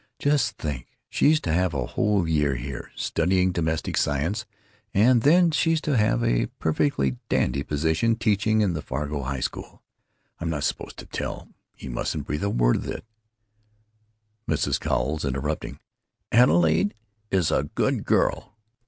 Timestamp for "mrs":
14.49-14.79